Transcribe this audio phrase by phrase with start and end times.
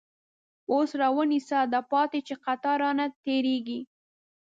[0.71, 3.79] اوس راونیسه داپاتی، چی قطار رانه تير یږی